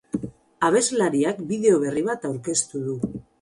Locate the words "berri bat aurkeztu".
1.85-2.83